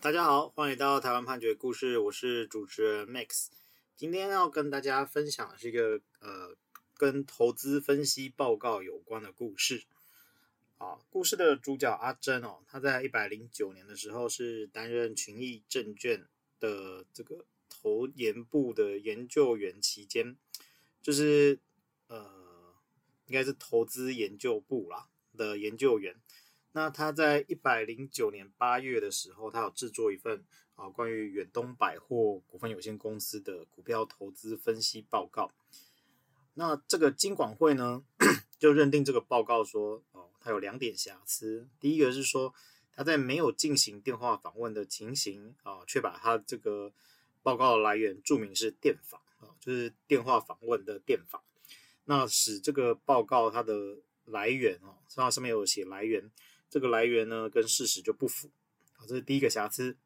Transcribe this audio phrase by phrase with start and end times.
[0.00, 3.48] 大家好，欢迎来到台湾判决故事，我是主持人 Max。
[3.96, 6.54] 今天要跟大家分享的是一个呃，
[6.96, 9.82] 跟投资分析报告有关的故事。
[10.76, 16.28] 啊，故事的主角阿珍哦，他在一百零九年的时候是担任群益证券
[16.60, 20.36] 的这个投研部的研究员期间，
[21.02, 21.58] 就是
[22.06, 22.72] 呃，
[23.26, 26.14] 应该是投资研究部啦的研究员。
[26.78, 30.44] 那他在一百零九年八月的时候，他有制作一份
[30.76, 35.50] 啊关于远东百货股份有限公司的股票投资分析报告。
[36.54, 38.04] 那这个金管会呢，
[38.60, 41.68] 就认定这个报告说，哦，它有两点瑕疵。
[41.80, 42.54] 第一个是说，
[42.92, 46.92] 他在没有进行电话访问的情形啊，却把他这个
[47.42, 51.42] 报告的来源注明是电访啊，就是电话访问的电访，
[52.04, 56.30] 那使这个报告它的来源哦，它上面有写来源。
[56.70, 58.50] 这个来源呢，跟事实就不符，
[58.96, 59.96] 啊，这是第一个瑕疵。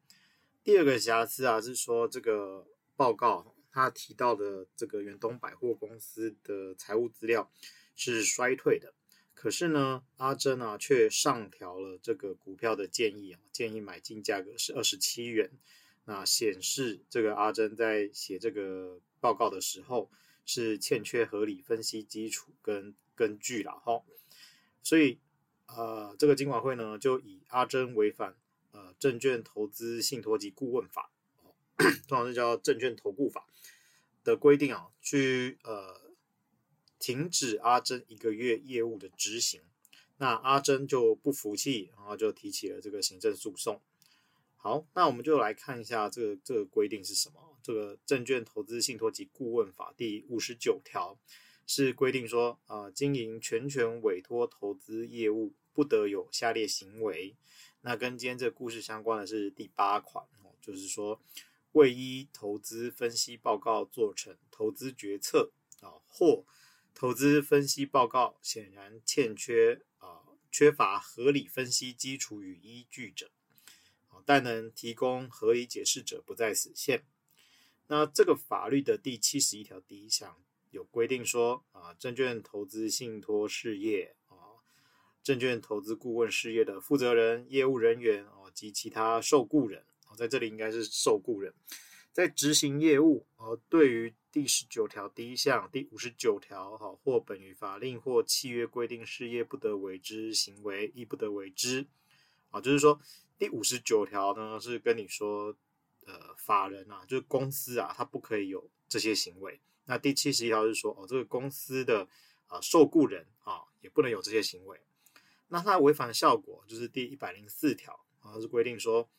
[0.63, 7.51] 第二个瑕疵啊，是说这个报告他提到的这个远东百货公司的财务资料
[7.97, 8.93] 是衰退的，
[9.33, 15.51] 可是呢，阿珍啊却上调了这个股票的建议啊，建议买进价格是二十七元，
[16.05, 20.09] 那显示这个阿珍在写这个报告的时候
[20.45, 24.01] 是欠缺合理分析基础跟根据了哈，
[24.81, 25.19] 所以。
[25.67, 28.35] 呃，这个金管会呢，就以阿珍违反
[28.71, 31.11] 呃证券投资信托及顾问法，
[32.07, 33.47] 通常是叫证券投顾法
[34.23, 35.99] 的规定啊，去呃
[36.99, 39.61] 停止阿珍一个月业务的执行。
[40.17, 43.81] 那阿珍就不服气，然后就提起了这个行政诉讼。
[44.55, 47.57] 好，那我们就来看一下这个这个规定是什么？
[47.61, 51.17] 这个证券投资信托及顾问法第五十九条
[51.73, 55.53] 是规定说，啊、呃，经营全权委托投资业务。
[55.75, 57.35] 不得有下列行为。
[57.81, 61.19] 那跟今天这个故事相关的是第八款哦，就是说
[61.71, 65.51] 未依投资分析报告做成投资决策
[65.81, 66.45] 啊，或
[66.93, 73.31] 投资分析报告显然欠缺啊，缺乏合理分析基础与依据者，
[74.23, 77.03] 但能提供合理解释者不在此限。
[77.87, 80.37] 那这个法律的第七十一条第一项
[80.73, 84.35] 有规定说啊，证券投资信托事业啊。
[85.21, 91.53] 证券投资顾问事业的负责人、业务人员哦及其他受雇人哦，在这里应该是受雇人，
[92.11, 101.85] 在执行业务哦，对于第十九条第一项、第五十九条哈或本于法令或契约规定事业不得为之行为，亦不得为之
[102.49, 102.59] 啊。
[102.59, 102.99] 就是说，
[103.37, 105.55] 第五十九条呢是跟你说，
[106.05, 109.52] 呃，法人啊，就是公司啊，它不可以有这些行为。
[109.85, 112.07] 那第七十一条是说，哦，这个公司的
[112.47, 114.79] 啊受雇人啊也不能有这些行为。
[115.49, 119.09] 那它违反的效果就是第一百零四条啊，是规定说，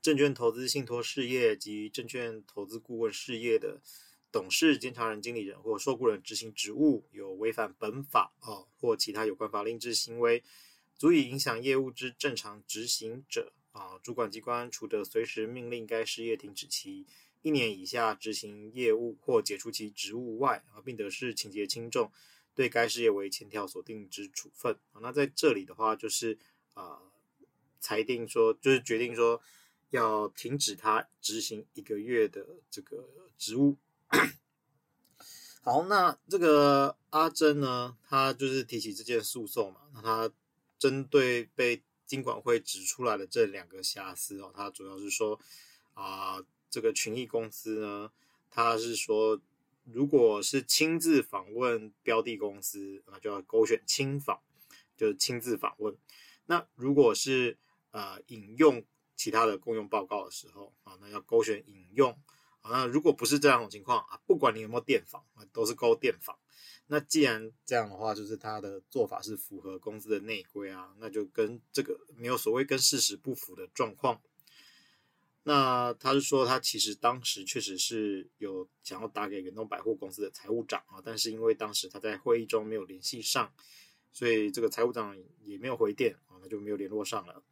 [0.00, 3.80] 证券投资信托事业及证券投资顾问事业的
[4.30, 10.44] 董事、监察人、经理人或受雇人执行职务有违反本法啊或其他有关法令之行为，
[10.96, 17.06] 足以影响业务之正常执行者啊，主管机关除得随时命令该事业停止其
[17.42, 22.10] 一年以下执行业务或解除其职务外啊，并得视情节轻重。
[22.54, 26.36] 对该事业为前条所定之处分啊，那在这里的话就是
[26.74, 27.00] 啊、
[27.78, 29.40] 裁定说就是决定说
[29.90, 33.76] 要停止他执行一个月的这个职务。
[35.62, 40.34] 好，那这个阿珍呢，他就是提起这件诉讼嘛，那他
[40.80, 45.38] 针对被金管会指出来的这两个瑕疵哦，他主要是说
[45.94, 48.10] 啊、这个群益公司呢，
[48.50, 49.40] 他是说。
[49.90, 54.38] 如果是亲自访问标的公司，那就要勾选亲访，
[54.98, 55.96] 就是亲自访问。
[56.44, 57.56] 那如果是
[57.92, 58.84] 呃引用
[59.16, 62.10] 其他的共用报告的时候啊，那要勾选引用。
[62.60, 66.38] 啊，那如果不是这样的情况啊，不管你有没有电访，啊都是勾电访。
[66.88, 74.20] 那既然这样的话，就是他的做法是符合公司的内规啊，那就跟这个没有所谓跟事实不符的状况。
[75.48, 83.50] 那他是说，他其实当时确实是有想要打给远东百货公司的财务长啊，但是因为当时他在会议中没有联系上，
[84.12, 87.42] 所以这个财务长也没有回电啊，那就没有联络上了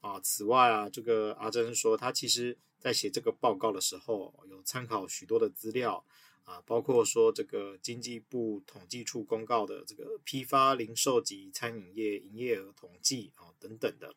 [0.00, 0.20] 啊。
[0.20, 6.04] 此外啊，这个阿珍说，他其实在写这个报告的时候，有参考许多的资料
[6.44, 14.14] 啊，包括说这个经济部统计处公告的这个批发零售及餐饮业营业额统计啊等等的，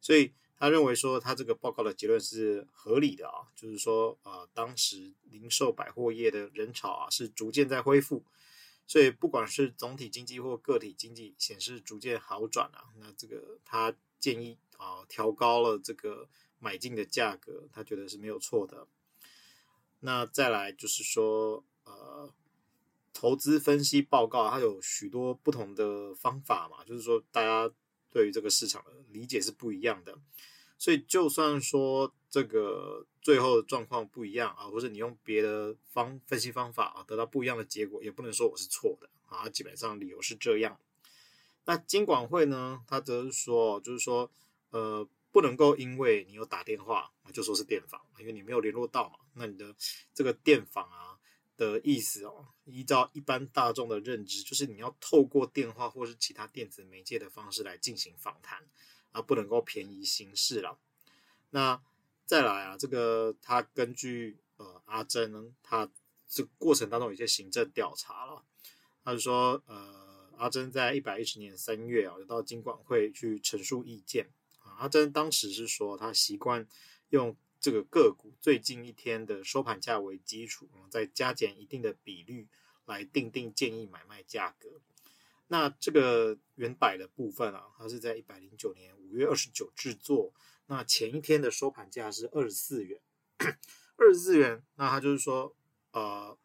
[0.00, 0.32] 所以。
[0.64, 8.24] 他认为说，他这个报告的结论是合理的啊，就是说，呃，当时零售百货业的人潮啊是逐渐在恢复，
[8.86, 18.86] 所以不管是总体经济或个体经济显示逐渐好转啊，那这个他建议啊调高了这个买进的价格，他觉得是没有错的。
[20.00, 22.32] 那再来就是说，呃，
[23.12, 27.70] 投资分析报告它有许多不同的方法嘛，就是说大家
[28.10, 30.18] 对于这个市场的理解是不一样的，
[30.84, 40.78] 所以就算说这个最后的状况不一样啊，或者你用别的方分析方法啊得到不一样的结果，也不能说我是错的啊，基本上理由是这样。
[41.64, 44.30] 那金管会呢，他则是说，就是说，
[44.68, 45.08] 呃。
[45.34, 49.18] 不能够因为你有打电话就说是电访，因为你没有联络到嘛。
[49.32, 49.74] 那你的
[50.14, 51.18] 这个电访啊
[51.56, 58.64] 的意思哦，依照一般大众的认知，就是你要透过电话或是其他电子媒介的方式来进行访谈，
[59.14, 60.76] 啊，不能够便宜行事了。
[61.50, 61.80] 那
[62.26, 65.88] 再来啊，这个他根据呃阿珍呢，他
[66.26, 68.42] 这过程当中有一些行政调查了，
[69.04, 74.28] 他就说呃阿珍在一百一十年三月啊，就到金管会去陈述意见
[74.58, 74.74] 啊。
[74.80, 76.66] 阿珍当时是说，他习惯
[77.10, 82.48] 用这个个股最近一天的收盘价为基础，再加减一定的比率
[82.84, 84.80] 来定定建议买卖价格。
[85.54, 90.34] 那这个原版的部分啊，它是在一百零九年五月二十九制作，
[90.66, 93.00] 那前一天的收盘价是二十四元，
[93.96, 94.64] 二十四元。
[94.74, 95.54] 那它就是说，
[95.92, 96.36] 呃，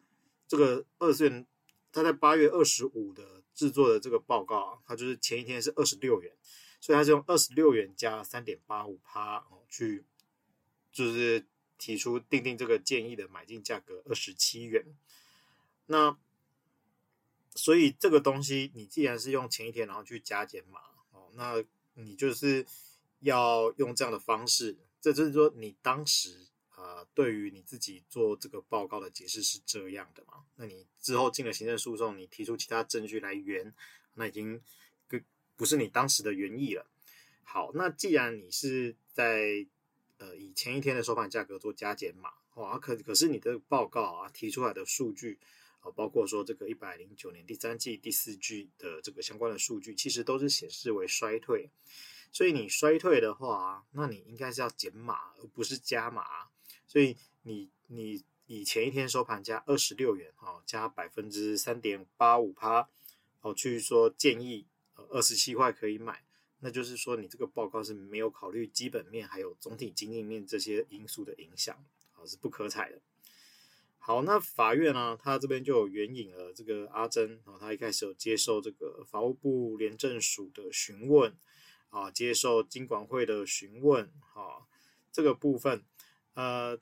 [0.46, 1.44] 这个二十四元，
[1.90, 6.32] 他在八月二十五的制作的这个报告啊，它就是前一天是二十六元。
[6.80, 10.04] 所以他是用二十六元加三点八五趴哦，去
[10.92, 11.44] 就是
[11.78, 14.86] 提出定定这个建议的买进价格二十七元。
[15.86, 16.16] 那
[17.60, 20.80] 所以这个东西，你既然是用前一天然后去加减码
[21.12, 21.62] 哦，那
[21.94, 22.66] 你就是
[23.20, 30.44] 要用这样的方式，这就是说你当时啊、呃，对于你自己做这个报告的解释是这样的嘛？
[30.56, 33.74] 那你之后进了行政诉讼，你提出其他证据来圆，
[34.14, 34.62] 那已经。
[35.56, 36.86] 不是你当时的原意了。
[37.44, 39.66] 好，那既然你是在
[40.16, 45.38] 呃以前一天的收盘价格做加减码，哇，可可是你的报告啊提出来的数据
[45.80, 51.68] 啊，包括说这个一百零九年第三季第四季的这个相关的数据，其实都是显示为衰退。
[52.32, 56.48] 所以你衰退的话，那你应该是要减码，而不是加码。
[56.86, 62.88] 所以你你以前一天收盘价二十六元哈，加百分之三点八五趴，
[63.40, 64.66] 哦，去说建议。
[65.08, 66.22] 二十七块可以买，
[66.58, 71.74] 那就是说你这个报告是没有考虑基本面还有总体经济面这些因素的影响，
[72.12, 73.00] 啊，是不可采的。
[74.00, 81.32] 好，那法院呢，他这边就有援引了这个阿珍啊，他一开始有接受这个法务部廉政署的询问
[81.90, 84.04] 啊，接受金管会的询问
[84.34, 84.66] 啊，
[85.12, 85.84] 这个部分
[86.34, 86.80] 呃。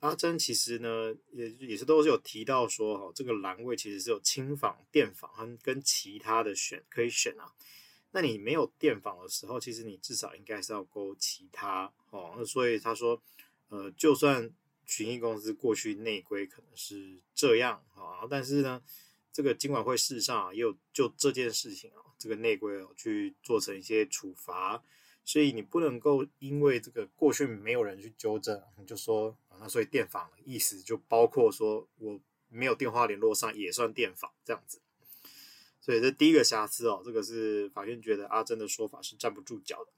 [0.00, 7.50] 阿珍其实呢，也也是都是有提到说，哈，这个栏位其实是有轻访、电访和跟其他的选可以选啊。
[8.10, 12.34] 那你没有电访的时候，其实你至少应该是要勾其他哦。
[12.36, 13.18] 那所以他说，
[13.70, 14.50] 呃，就算
[14.86, 18.82] 群益公司过去内规可能是这样啊，但是呢，
[19.32, 24.82] 这个金管会事实上啊也有就这件事情啊，这个内规去做成一些处罚。
[25.26, 34.80] 所以你不能够因为这个过去没有人去纠正，你就说啊，那所以电访的意思就包括说我没有电话联络上也算电访这样子。
[35.80, 39.92] 所以这第一个瑕疵哦，这个是法院觉得阿珍的说法是站不住脚的。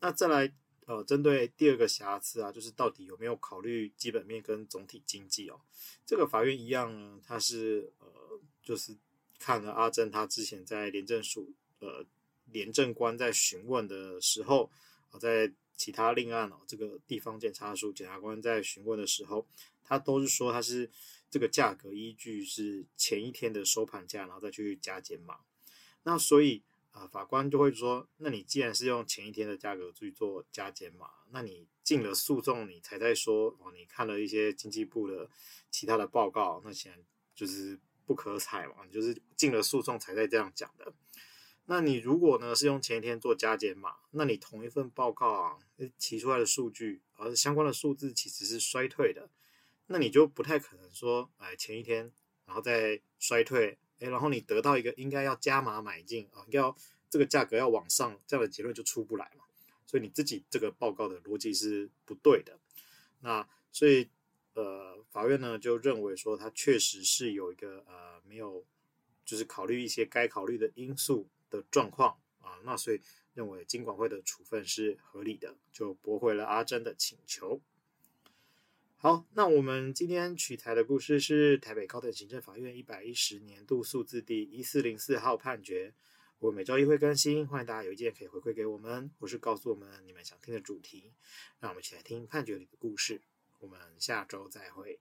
[0.00, 0.52] 那再来
[0.86, 5.60] 呃，针对第二个瑕疵啊，就是到底有没有考虑基本面跟总体经济哦？
[6.06, 8.96] 这个法院一样呢，他是呃，就是
[9.38, 12.04] 看了阿珍他之前在廉政署呃。
[12.46, 14.70] 廉政官在询问的时候，
[15.18, 19.46] 在其他另案哦，这个地方检察署检察官在询问的时候，
[19.82, 20.90] 他都是说他是
[21.30, 25.38] 这个价格依据是前一天的收盘价，然后再去加减码。
[26.02, 26.62] 那所以
[26.92, 35.28] 啊，法官就会说，那你既然是用前一天的价格去做加减码，那你进了诉讼，你才在说哦，你看了一些经济部的
[35.70, 37.00] 其他的报告，那显然
[37.34, 40.92] 就是不可采嘛，你就是进了诉讼才在这样讲的。
[41.64, 45.58] 那你如果呢是用前一天做加减码，那你同一份报告啊
[45.98, 49.30] 提出来的数据，而相关的数字其实是衰退的，
[49.86, 52.12] 那你就不太可能说，哎，前一天
[52.44, 56.76] 然后再衰退，哎，然后你得到一个应该要加码买进啊，应该要
[57.08, 59.44] 这个价格要往上，这样的结论就出不来嘛。
[59.86, 62.58] 所以你自己这个报告的逻辑是不对的。
[63.20, 64.08] 那所以
[64.54, 68.64] 呃，法院呢就认为说，他确实是有一个呃没有，
[69.24, 71.28] 就是考虑一些该考虑的因素。
[71.52, 72.98] 的状况啊，那所以
[73.34, 77.60] 认为金管会的处分是合理的，就驳回了阿珍的请求。
[79.04, 85.92] 好，那我们今天取材的故事是台北高等行政法院一百一十年度数字第一四零四号判决。
[86.38, 91.12] 我每周一会更新，欢迎大家有意见可以回馈给我们，或是告诉我们你们想听的主题，
[91.58, 93.20] 让我们一起来听判决里的故事。
[93.58, 95.00] 我们下周再会。